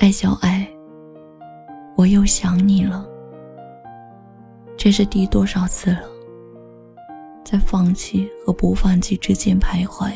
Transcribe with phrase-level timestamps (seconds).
[0.00, 0.66] 爱小爱，
[1.94, 3.06] 我又想你了。
[4.74, 6.04] 这是第多少次了？
[7.44, 10.10] 在放弃和不放弃之间徘徊。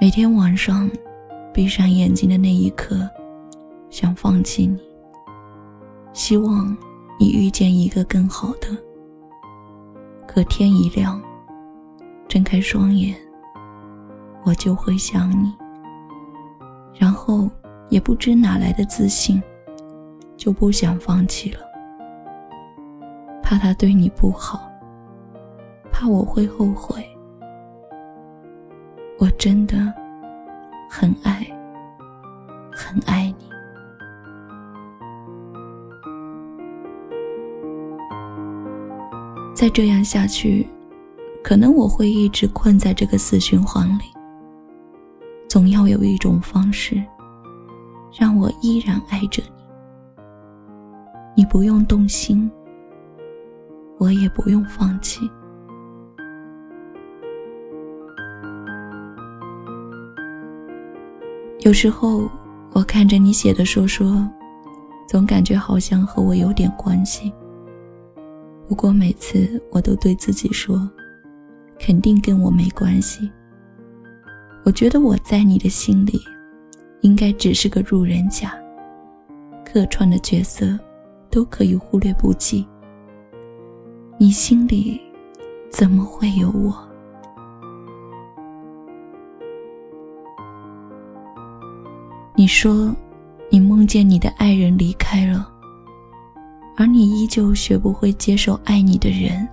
[0.00, 0.88] 每天晚上，
[1.52, 3.10] 闭上眼睛的那一刻，
[3.90, 4.78] 想放弃你。
[6.12, 6.76] 希望
[7.18, 8.68] 你遇见一个更好的。
[10.28, 11.20] 可天一亮，
[12.28, 13.16] 睁开双眼，
[14.44, 15.52] 我就会想你。
[16.98, 17.48] 然后
[17.88, 19.40] 也不知哪来的自信，
[20.36, 21.60] 就不想放弃了。
[23.42, 24.68] 怕他对你不好，
[25.90, 27.02] 怕我会后悔。
[29.18, 29.76] 我真的
[30.90, 31.46] 很爱，
[32.70, 33.48] 很爱你。
[39.54, 40.68] 再这样下去，
[41.42, 44.17] 可能我会一直困在这个死循环里。
[45.88, 47.02] 有一种方式，
[48.18, 49.64] 让我依然爱着你。
[51.36, 52.50] 你不用动心，
[53.98, 55.30] 我也不用放弃。
[61.60, 62.30] 有时候，
[62.72, 64.26] 我看着你写的说说，
[65.06, 67.32] 总感觉好像和我有点关系。
[68.66, 70.88] 不过每次我都对自己说，
[71.78, 73.30] 肯定跟我没关系。
[74.68, 76.20] 我觉得我在你的心里，
[77.00, 78.52] 应该只是个路人甲，
[79.64, 80.78] 客串的角色
[81.30, 82.68] 都可以忽略不计。
[84.18, 85.00] 你心里
[85.70, 86.86] 怎么会有我？
[92.36, 92.94] 你说，
[93.48, 95.50] 你梦见你的爱人离开了，
[96.76, 99.48] 而你依旧学不会接受爱你的人，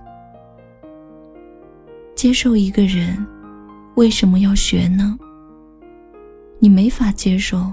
[2.14, 3.26] 接受一个人。
[3.96, 5.18] 为什么要学呢？
[6.58, 7.72] 你没法接受，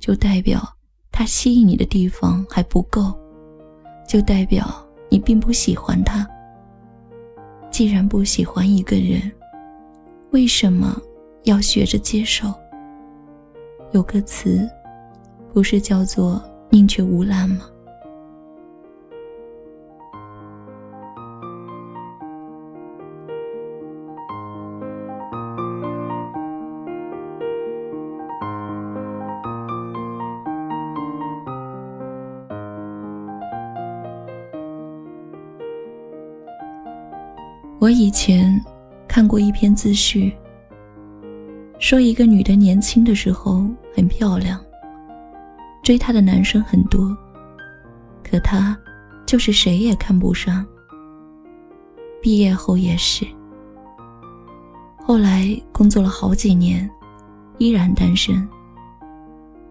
[0.00, 0.60] 就代表
[1.12, 3.16] 他吸引你的地方还不够，
[4.08, 4.66] 就代表
[5.08, 6.28] 你并不喜欢他。
[7.70, 9.30] 既然不喜欢一个人，
[10.32, 11.00] 为什么
[11.44, 12.52] 要学着接受？
[13.92, 14.68] 有个词，
[15.52, 17.60] 不是叫做宁缺毋滥吗？
[37.84, 38.58] 我以前
[39.06, 40.34] 看过一篇自序，
[41.78, 44.58] 说一个女的年轻的时候很漂亮，
[45.82, 47.14] 追她的男生很多，
[48.22, 48.74] 可她
[49.26, 50.64] 就是谁也看不上。
[52.22, 53.26] 毕业后也是，
[54.96, 56.90] 后来工作了好几年，
[57.58, 58.48] 依然单身。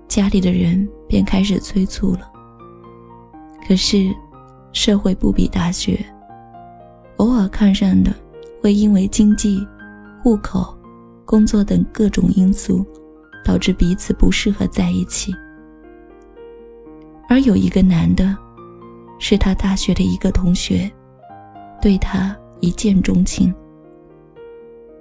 [0.08, 2.32] 家里的人便开始催促了，
[3.68, 4.16] 可是
[4.72, 6.00] 社会不比大学。
[7.18, 8.14] 偶尔看上的，
[8.62, 9.66] 会因为经济、
[10.22, 10.78] 户口、
[11.26, 12.86] 工作等各种因素，
[13.44, 15.34] 导致彼此不适合在一起。
[17.30, 18.36] 而有一个男的，
[19.20, 20.92] 是他大学的一个同学，
[21.82, 23.54] 对他一见钟情。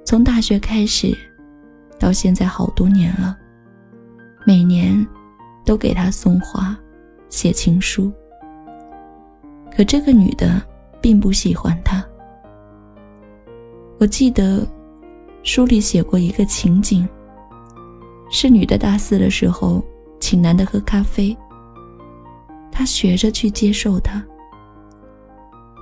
[0.05, 1.17] 从大学开始，
[1.99, 3.37] 到现在好多年了，
[4.45, 5.07] 每年
[5.65, 6.77] 都给他送花、
[7.29, 8.13] 写情书。
[9.75, 10.63] 可这个女的
[11.03, 12.03] 并不喜欢他。
[13.99, 14.67] 我记得
[15.43, 17.07] 书里写过一个情景，
[18.31, 19.85] 是女的大四的时候
[20.21, 21.37] 请男的喝咖啡，
[22.71, 24.25] 他学着去接受他。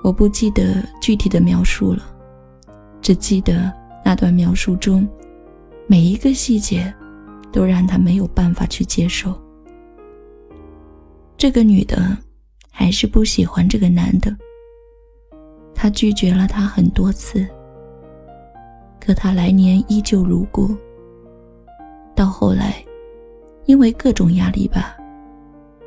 [0.02, 2.02] 我不记得具体的描述了，
[3.02, 3.70] 只记得
[4.02, 5.06] 那段描述中
[5.86, 6.92] 每一个细节
[7.52, 9.38] 都让他没有办法去接受。
[11.36, 12.16] 这个女的
[12.70, 14.34] 还是不喜欢这个男的，
[15.82, 17.46] 他拒绝了他很多次。
[19.00, 20.76] 可他来年依旧如故。
[22.14, 22.84] 到后来，
[23.64, 24.94] 因为各种压力吧，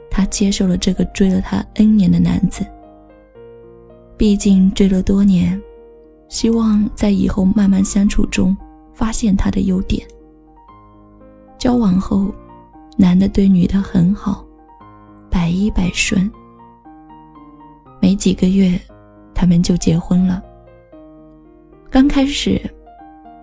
[0.10, 2.66] 他接受了这个追了他 N 年的男子。
[4.18, 5.62] 毕竟追了多年，
[6.28, 8.58] 希望在以后慢慢相处中
[8.96, 10.04] 发现他的优点。
[11.60, 12.34] 交往后，
[12.98, 14.44] 男的对女的很好，
[15.30, 16.32] 百依百顺。
[18.02, 18.80] 没几个月，
[19.34, 20.42] 他们就结婚了。
[21.90, 22.62] 刚开始。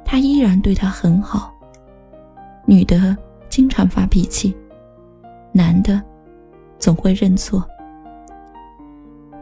[0.03, 1.55] 他依然对她很好。
[2.67, 3.17] 女的
[3.49, 4.53] 经常发脾气，
[5.53, 6.03] 男的
[6.81, 7.65] 总会认错。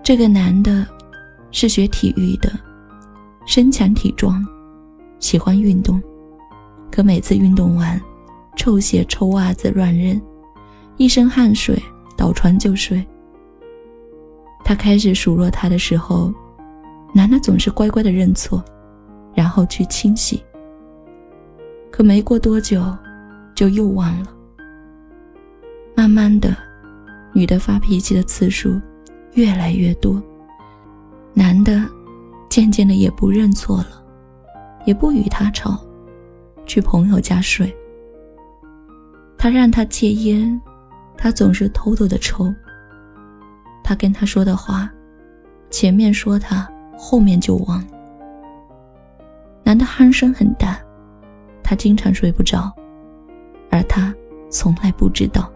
[0.02, 0.86] 这个男的
[1.50, 2.52] 是学体育的，
[3.46, 4.44] 身强体壮，
[5.20, 5.98] 喜欢运动，
[6.92, 7.98] 可每次运动完，
[8.54, 10.20] 臭鞋、臭袜子乱扔，
[10.98, 11.82] 一身汗水，
[12.14, 13.02] 倒床就睡。
[14.68, 16.30] 他开始数落他的时候，
[17.14, 18.62] 男的总是乖乖的认错，
[19.34, 20.44] 然后去清洗。
[21.90, 22.84] 可没过多久，
[23.54, 24.26] 就又忘了。
[25.96, 26.54] 慢慢的，
[27.32, 28.78] 女的发脾气的次数
[29.32, 30.22] 越来越多，
[31.32, 31.82] 男的
[32.50, 34.04] 渐渐的也不认错了，
[34.84, 35.82] 也不与他吵，
[36.66, 37.74] 去朋友家睡。
[39.38, 40.60] 他让他戒烟，
[41.16, 42.54] 他总是偷偷的抽。
[43.88, 44.86] 他跟他说的话，
[45.70, 47.82] 前面说他，后面就忘。
[49.62, 50.78] 男的鼾声很大，
[51.62, 52.70] 他经常睡不着，
[53.70, 54.14] 而他
[54.50, 55.50] 从来不知道。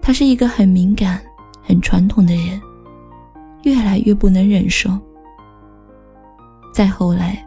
[0.00, 1.20] 他是一个很敏感、
[1.62, 2.58] 很传统的人，
[3.64, 4.88] 越来越不能忍受。
[6.72, 7.46] 再后来，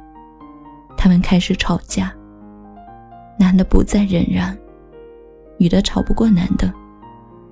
[0.96, 2.14] 他们开始吵架。
[3.40, 4.56] 男的不再忍让，
[5.58, 6.72] 女的吵不过男的，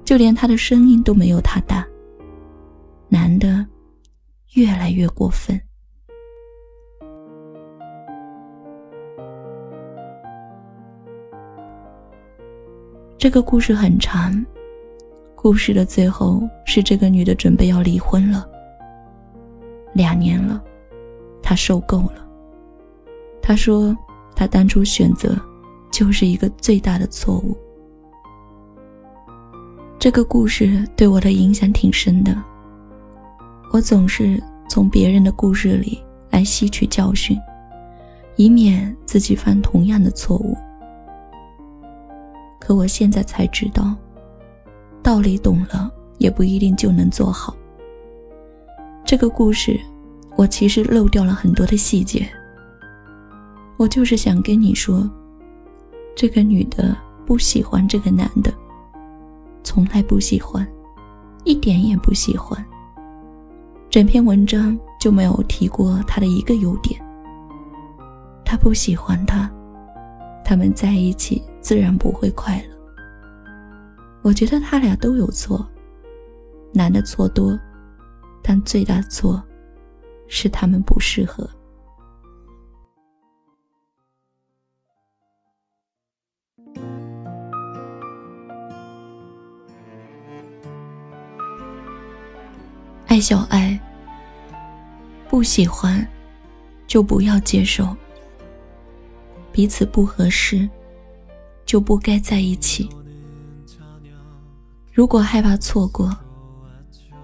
[0.10, 1.88] 就连他的声音都没有他大。
[3.10, 3.64] 男的
[4.54, 5.62] 越来越过分。
[13.20, 14.44] 这个故事很长，
[15.36, 18.50] 故事的最后是这个女的准备要离婚了。
[19.94, 20.60] 两年了，
[21.40, 22.28] 她受够了。
[23.44, 23.96] 她说，
[24.36, 25.40] 她当初选择。
[25.92, 27.58] 就是一个最大的错误。
[30.00, 32.34] 这个故事对我的影响挺深的。
[33.74, 37.38] 我总是从别人的故事里来吸取教训，
[38.38, 40.58] 以免自己犯同样的错误。
[42.62, 43.94] 可我现在才知道，
[45.04, 47.54] 道理懂了也不一定就能做好。
[49.04, 49.78] 这个故事，
[50.38, 52.26] 我其实漏掉了很多的细节。
[53.76, 55.10] 我就是想跟你说。
[56.16, 56.96] 这个女的
[57.26, 58.54] 不喜欢这个男的，
[59.70, 60.68] 从来不喜欢，
[61.44, 62.66] 一点也不喜欢。
[63.88, 67.00] 整篇文章就没有提过他的一个优点。
[68.44, 69.48] 他不喜欢他，
[70.44, 72.76] 他们在一起自然不会快乐。
[74.24, 75.64] 我觉得他俩都有错，
[76.74, 77.56] 男的错多，
[78.42, 79.40] 但最大错
[80.28, 81.48] 是他们不适合。
[93.20, 93.80] 小爱，
[95.30, 96.06] 不喜欢
[96.88, 97.96] 就不要接受。
[99.52, 100.70] 彼此不合适，
[101.66, 102.88] 就不该在一起。
[104.94, 106.16] 如果害怕错过，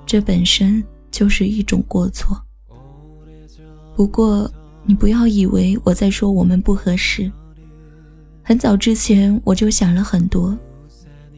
[0.05, 2.41] 这本身就是一种过错。
[3.95, 4.51] 不过，
[4.83, 7.31] 你不要以为我在说我们不合适。
[8.43, 10.57] 很早之前我就想了很多，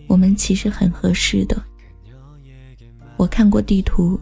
[0.08, 1.62] 我们其实很合适的。
[3.18, 4.20] 我看过地图。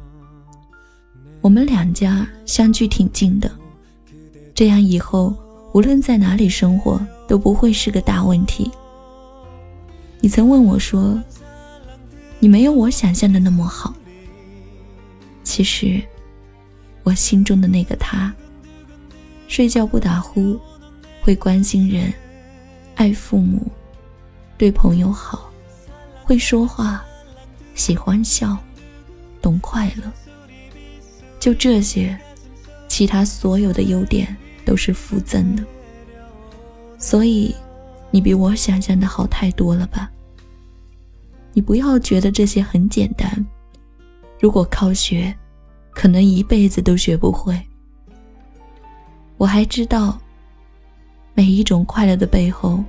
[1.45, 3.51] 我们两家相距挺近的，
[4.55, 5.31] 这样以后
[5.75, 8.71] 无论在哪里生活都不会是个大问题。
[10.21, 11.21] 你曾问我说
[12.41, 13.93] ：“你没有我想象的那么好。”
[15.45, 16.01] 其实，
[17.03, 18.33] 我心中的那个他，
[19.47, 20.59] 睡觉不打呼，
[21.21, 22.11] 会关心人，
[22.95, 23.71] 爱父母，
[24.57, 25.51] 对朋友好，
[26.23, 27.05] 会说话，
[27.75, 28.57] 喜欢笑，
[29.43, 30.11] 懂快乐。
[31.45, 32.17] 就这些，
[32.87, 34.35] 其他所有的优点
[34.65, 35.63] 都是附赠的。
[36.97, 37.53] 所以，
[38.09, 40.09] 你比我想象的好太多了吧？
[41.53, 43.45] 你不要觉得这些很简单，
[44.39, 45.31] 如果靠学，
[45.91, 47.55] 可能一辈子都学不会。
[49.37, 50.19] 我还知道，
[51.35, 52.83] 每一种快乐的背后，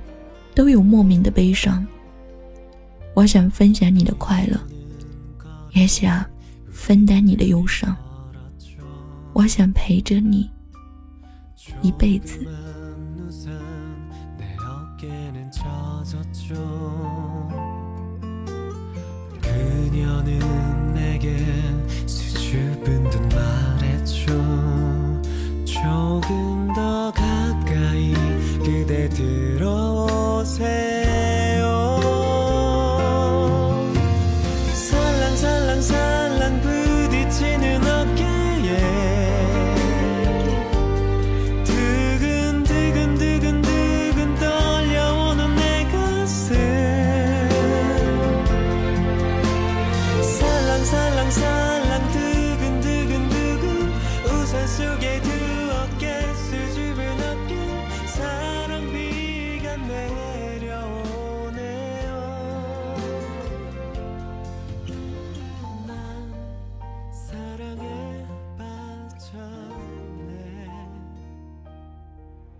[0.55, 1.85] 都有莫名的悲伤。
[3.13, 4.59] 我想分享你的快乐，
[5.73, 6.25] 也想
[6.71, 7.95] 分担你的忧伤。
[9.37, 10.49] 我想陪着你
[11.83, 12.39] 一辈子。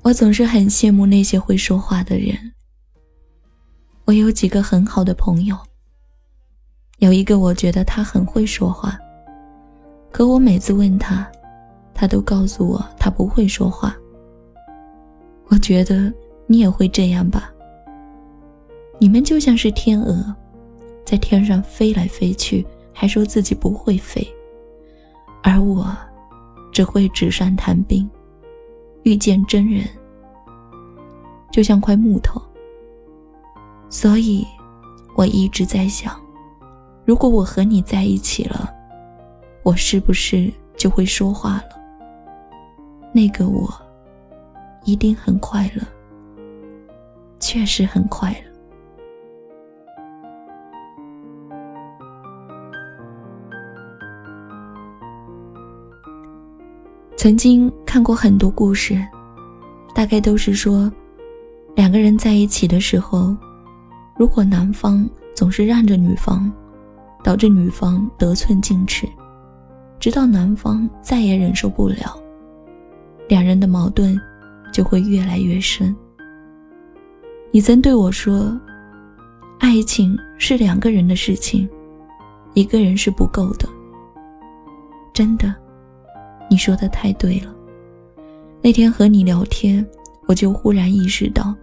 [0.08, 2.34] 我总是很羡慕那些会说话的人。
[4.06, 5.58] 我有几个很好的朋友，
[7.00, 8.98] 有一个我觉得他很会说话，
[10.10, 11.30] 可我每次问他，
[11.94, 13.94] 他都告诉我他不会说话。
[15.48, 16.10] 我觉得
[16.46, 17.52] 你也会这样吧？
[19.00, 20.34] 你们就像是天鹅，
[21.06, 24.26] 在天上飞来飞去，还说自己不会飞，
[25.44, 25.94] 而我
[26.72, 28.10] 只会纸上谈兵，
[29.08, 29.88] 遇见真人
[31.50, 32.42] 就像块木头。
[33.90, 34.46] 所以，
[35.16, 36.14] 我一直在想，
[37.06, 38.70] 如果我和你在一起了，
[39.64, 41.70] 我是不是就会说话了？
[43.14, 43.74] 那个我，
[44.84, 45.82] 一定很快乐，
[47.40, 48.47] 确实很快乐。
[57.28, 59.06] 曾经看过很多故事，
[59.94, 60.90] 大概都是说，
[61.76, 63.36] 两个人在一起的时候。
[64.18, 65.06] 如果男方
[65.36, 66.50] 总是让着女方，
[67.26, 69.06] 导致女方得寸进尺，
[70.00, 72.18] 直到男方再也忍受不了，
[73.28, 74.18] 两人的矛盾
[74.72, 75.94] 就会越来越深。
[77.52, 78.58] 你曾对我说
[79.60, 81.68] ：“爱情是两个人的事情，
[82.54, 83.68] 一个人是不够的。”
[85.12, 85.54] 真的，
[86.50, 87.54] 你说的太对了。
[88.62, 89.86] 那天和你聊天，
[90.28, 91.54] 我就忽然意识到。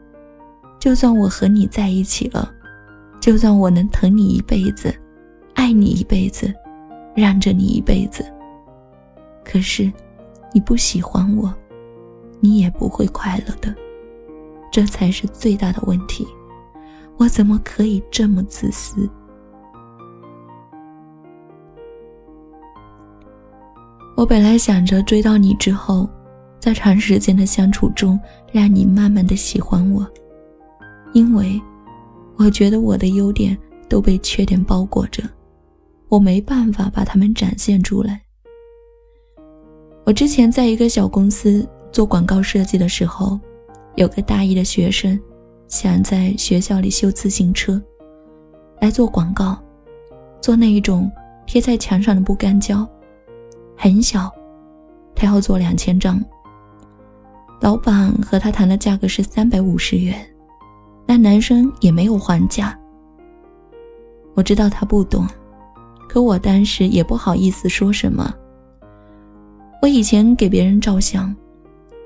[0.79, 2.53] 就算我和你在一起了，
[3.21, 4.95] 就算我能疼你一辈子，
[5.55, 6.53] 爱你一辈子，
[7.15, 8.25] 让着你一辈子，
[9.43, 9.91] 可是
[10.53, 11.53] 你不喜欢我，
[12.39, 13.75] 你也不会快乐的，
[14.71, 16.27] 这才是最大的问题。
[17.17, 19.09] 我怎么可以这么自私？
[24.17, 26.09] 我本来想着追到你之后，
[26.61, 28.19] 在长时间的相处中，
[28.53, 30.09] 让你慢慢的喜欢我。
[31.13, 31.61] 因为，
[32.37, 35.23] 我觉得我的优点都被缺点包裹着，
[36.09, 38.21] 我没办法把它们展现出来。
[40.05, 43.39] 我之前在一个小公司做广告设计的时候，
[43.97, 45.19] 有个大一的学生，
[45.67, 47.83] 想在学校里修自行车，
[48.81, 49.61] 来做广告，
[50.41, 51.11] 做那一种
[51.47, 52.89] 贴在墙上的不干胶，
[53.77, 54.31] 很小，
[55.15, 56.23] 他要做两千张。
[57.61, 60.15] 老板和他谈的价格是三百五十元。
[61.07, 62.79] 那男生也没有还价。
[64.35, 65.27] 我知道他不懂，
[66.09, 68.35] 可我当时也不好意思说什么。
[69.83, 71.35] 我以前给别人照相，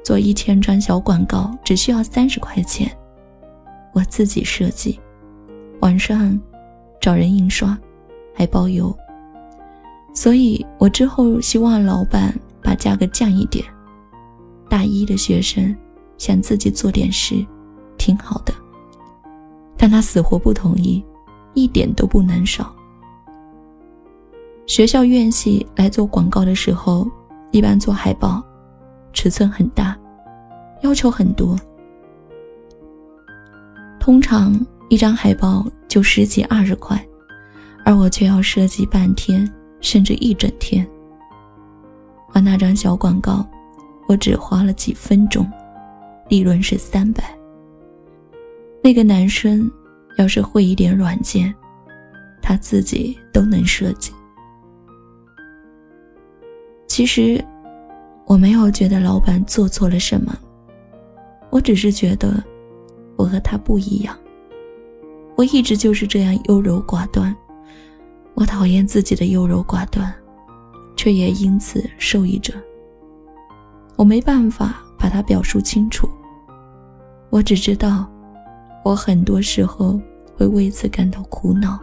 [0.02, 2.90] 做一千张小广告只需要三十块钱，
[3.92, 4.98] 我自己设计，
[5.80, 6.38] 晚上
[7.00, 7.78] 找人印刷，
[8.34, 8.92] 还包邮。
[10.12, 13.64] 所以我之后希望老板把价格降一点。
[14.68, 15.74] 大一的学生
[16.18, 17.44] 想自己做点事，
[17.96, 18.52] 挺好的。
[19.76, 21.04] 但他死活不同意，
[21.54, 22.74] 一点都不能少。
[24.66, 27.08] 学校院系来做广告的时候，
[27.52, 28.42] 一般做海报，
[29.12, 29.96] 尺寸很大，
[30.82, 31.56] 要求很多。
[33.98, 37.02] 通常一张海报就十几二十块，
[37.84, 39.50] 而我却要设计半天，
[39.80, 40.88] 甚至一整天。
[42.34, 43.46] 而那张小广告，
[44.06, 45.50] 我只花了几分钟，
[46.28, 47.24] 利润是三百。
[48.82, 49.70] 那个男生
[50.18, 51.54] 要是会一点软件，
[52.40, 54.12] 他自己都能设计。
[56.86, 57.42] 其实
[58.26, 60.36] 我没有觉得老板做错了什么，
[61.50, 62.42] 我只是觉得
[63.16, 64.16] 我和他不一样。
[65.36, 67.34] 我一直就是这样优柔寡断，
[68.38, 70.14] 我讨厌自己的优柔寡断，
[70.96, 72.54] 却也因此受益着。
[73.96, 76.08] 我没办法把它表述清楚，
[77.30, 78.08] 我只知道。
[78.84, 80.00] 我很多时候
[80.36, 81.80] 会为此感到苦恼，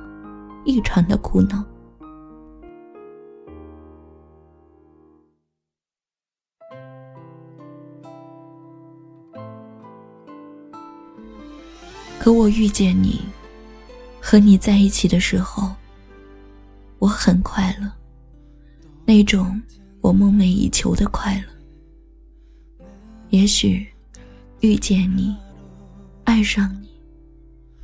[0.63, 1.61] 异常的苦恼。
[12.17, 13.19] 可我遇见你，
[14.21, 15.69] 和你在一起的时候，
[16.99, 17.91] 我很快乐，
[19.05, 19.61] 那种
[20.01, 22.87] 我梦寐以求的快乐。
[23.29, 23.85] 也许
[24.61, 25.35] 遇见你，
[26.23, 26.87] 爱上你。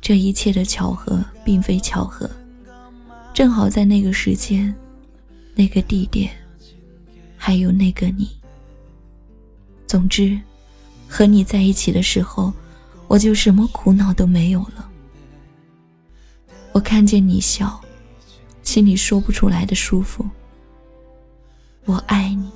[0.00, 2.28] 这一切的巧合并非巧合，
[3.32, 4.74] 正好在那个时间、
[5.54, 6.32] 那个地点，
[7.36, 8.28] 还有那个你。
[9.86, 10.40] 总之，
[11.06, 12.52] 和你在一起的时候，
[13.06, 14.90] 我就什么苦恼都没有了。
[16.72, 17.80] 我看见你笑，
[18.62, 20.24] 心里说不出来的舒服。
[21.84, 22.50] 我爱你，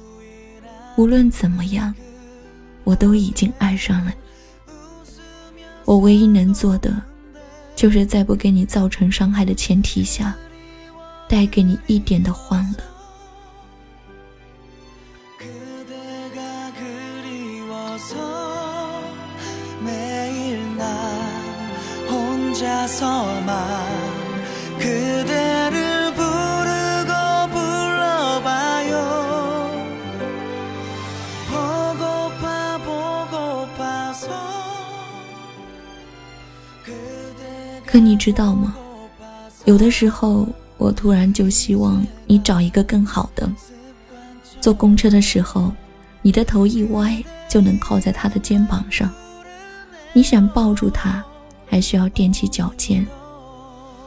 [0.97, 1.95] 无论怎么样，
[2.85, 4.17] 我都已经爱上了你。
[5.85, 7.03] 我唯一能做的，
[7.75, 10.35] 就是在不给你造成伤害的前提下，
[11.29, 12.85] 带给你一点的欢乐。
[37.87, 38.77] 可你知道吗？
[39.65, 43.49] 有的时候，我突然就希望你找一个更好的。
[44.61, 45.73] 坐公车的时候，
[46.21, 49.11] 你的头一歪就能靠在他的肩膀上，
[50.13, 51.25] 你想抱住他，
[51.67, 53.07] 还需要踮起脚尖。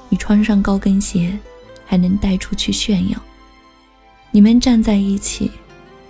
[0.09, 1.37] 你穿上高跟鞋，
[1.85, 3.17] 还能带出去炫耀。
[4.31, 5.51] 你们站在一起，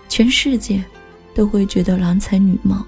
[0.09, 0.83] 全世界
[1.35, 2.83] 都会觉得郎才女貌。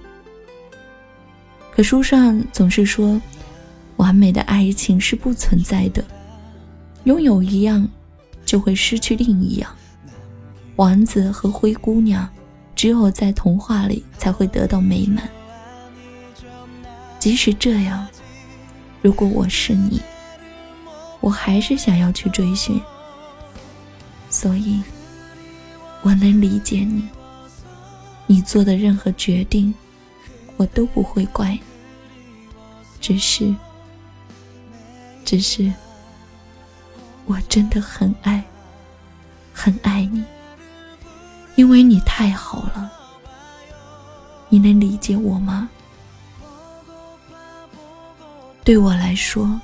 [1.73, 3.21] 可书上总是说，
[4.01, 6.03] 完美的爱情是不存在的，
[7.03, 7.87] 拥有一样，
[8.43, 9.69] 就会失去另一样。
[10.77, 12.27] 王子和灰姑娘，
[12.75, 15.29] 只有在童话里才会得到美满。
[17.19, 18.07] 即使这样，
[19.03, 20.01] 如果我是你。
[21.19, 22.81] 我还是想要去追寻，
[24.31, 24.81] 所以
[26.01, 27.07] 我能理解你。
[28.25, 29.71] 你做的任何决定，
[30.57, 31.61] 我都不会怪你。
[32.99, 33.53] 只是，
[35.31, 35.71] 只是，
[37.25, 38.43] 我真的很爱，
[39.53, 40.21] 很爱你，
[41.55, 42.91] 因为你太好了。
[44.49, 45.69] 你能理解我吗？
[48.65, 49.57] 对我来说。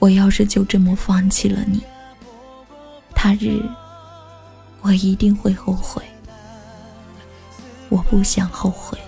[0.00, 1.80] 我要是就这么放弃了你，
[3.14, 3.62] 他日
[4.80, 6.02] 我一定会后悔。
[7.88, 8.98] 我不想后悔。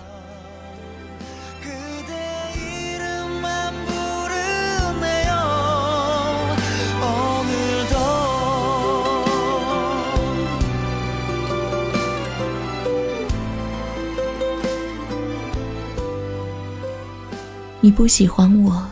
[17.85, 18.83] 你不喜欢我，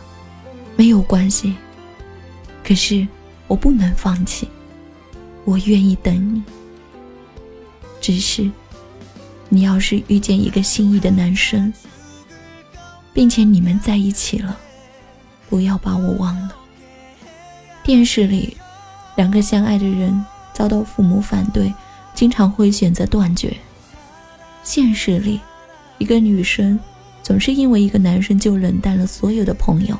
[0.76, 1.52] 没有关系。
[2.62, 3.04] 可是，
[3.48, 4.48] 我不能放弃，
[5.44, 6.40] 我愿意等你。
[8.00, 8.48] 只是，
[9.48, 11.72] 你要是遇见一个心仪的男生，
[13.12, 14.56] 并且你们在一起了，
[15.50, 16.54] 不要把我忘了。
[17.82, 18.56] 电视里，
[19.16, 21.74] 两个相爱的人遭到父母反对，
[22.14, 23.56] 经常会选择断绝。
[24.62, 25.40] 现实里，
[25.98, 26.78] 一个女生
[27.24, 29.98] 总是因为一个男生就冷淡了所有的朋友。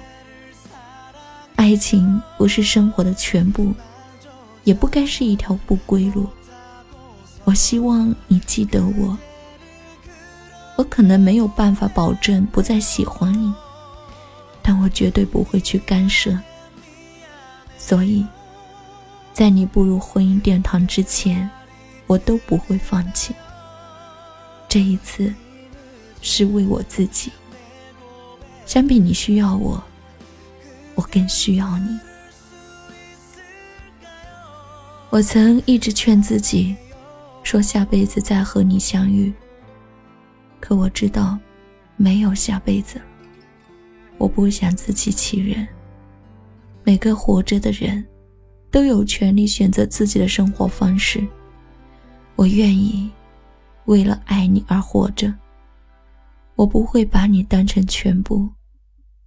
[1.56, 3.72] 爱情不是生活的全部，
[4.64, 6.28] 也不该是一条不归路。
[7.44, 9.18] 我希望你记得我。
[10.76, 13.52] 我可能没有办法保证不再喜欢你，
[14.60, 16.36] 但我绝对不会去干涉。
[17.78, 18.26] 所以，
[19.32, 21.48] 在你步入婚姻殿堂之前，
[22.06, 23.34] 我都不会放弃。
[24.68, 25.32] 这一次，
[26.24, 27.30] 是为我自己。
[28.66, 29.80] 相比你需要我。
[30.96, 31.98] 我更需要你。
[35.10, 36.74] 我曾一直劝自己，
[37.42, 39.32] 说下辈子再和你相遇。
[40.60, 41.36] 可我知道，
[41.96, 43.00] 没有下辈子。
[44.18, 45.66] 我不想自欺欺人。
[46.84, 48.04] 每个活着的人，
[48.70, 51.26] 都有权利选择自己的生活方式。
[52.36, 53.10] 我愿意，
[53.86, 55.34] 为了爱你而活着。
[56.56, 58.48] 我不会把你当成全部。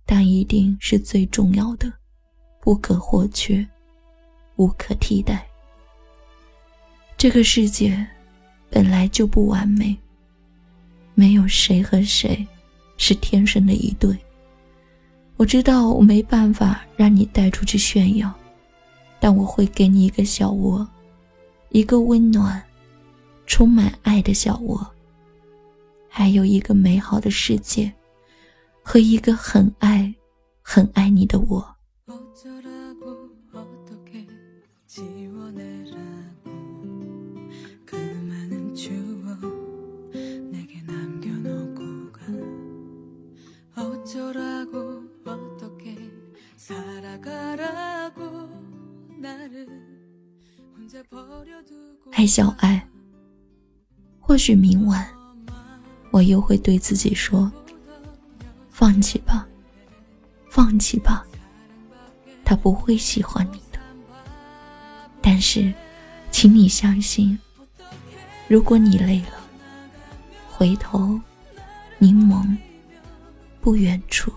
[0.05, 1.91] 但一定是最重要的，
[2.61, 3.67] 不可或缺，
[4.55, 5.45] 无可替代。
[7.17, 8.07] 这个世界
[8.69, 9.93] 本来就不完美，
[11.13, 12.47] 没有谁和谁
[12.95, 14.17] 是天生的一对。
[15.35, 18.33] 我知道我没办法让你带出去炫耀，
[19.19, 20.87] 但我会给你一个小窝，
[21.71, 22.63] 一个温暖、
[23.45, 24.89] 充满爱的小窝，
[26.17, 27.93] 还有一个美好的世界。
[28.81, 30.11] 和一个很爱、
[30.63, 31.75] 很爱你的我。
[52.13, 52.89] 爱小爱，
[54.19, 55.07] 或许明晚，
[56.17, 57.51] 我又会对自己说。
[58.71, 59.47] 放弃吧，
[60.49, 61.23] 放弃吧。
[62.43, 63.79] 他不会喜欢你的。
[65.21, 65.71] 但是，
[66.31, 67.37] 请你相信，
[68.47, 69.39] 如果你累了，
[70.49, 71.21] 回头
[71.99, 72.57] 柠檬，
[73.61, 74.33] 不远处，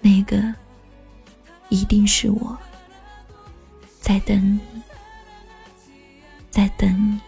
[0.00, 0.52] 那个
[1.68, 2.58] 一定是我，
[4.00, 4.82] 在等你，
[6.50, 7.20] 在等你。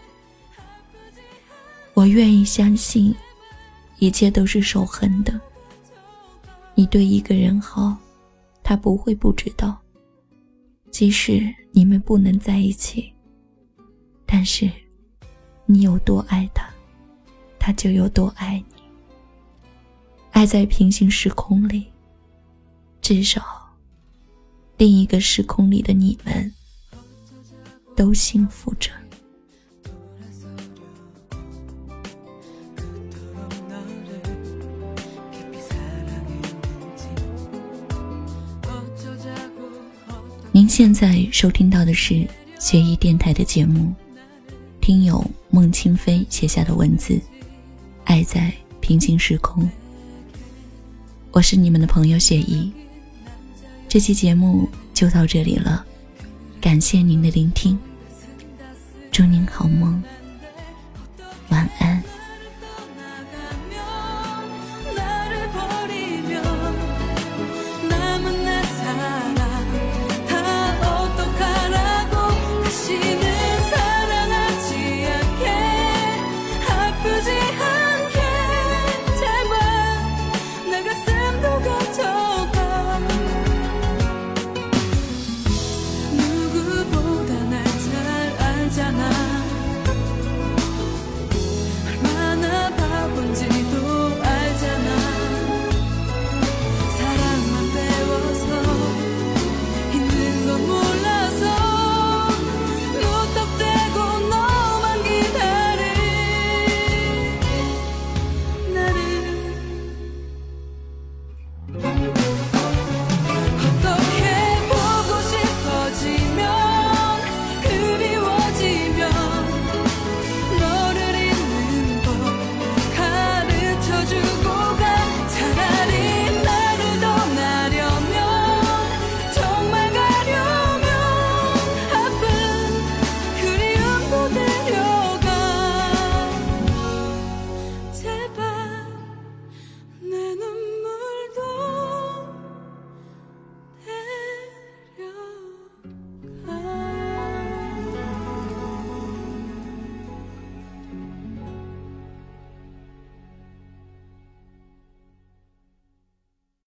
[1.93, 3.15] 我愿意相信，
[3.99, 5.39] 一切都是守恒的。
[6.75, 7.97] 你对一个人好，
[8.63, 9.77] 他不会不知道。
[10.91, 13.11] 即使你们不能在一起，
[14.25, 14.69] 但是
[15.65, 16.67] 你有多爱他，
[17.59, 18.83] 他就有多爱你。
[20.31, 21.87] 爱在平行时空里，
[23.01, 23.43] 至少
[24.77, 26.53] 另一个时空里的你们
[27.95, 28.91] 都幸福着。
[40.77, 42.23] 现在收听到的是
[42.59, 43.91] 学医电台的节目，
[44.79, 47.19] 听友孟清飞写下的文字，
[48.03, 49.67] 爱在平行时空。
[51.31, 52.71] 我是你们的朋友雪姨，
[53.89, 55.83] 这期节目就到这里了，
[56.61, 57.75] 感谢您的聆听，
[59.11, 59.99] 祝您好梦，
[61.49, 61.86] 晚安。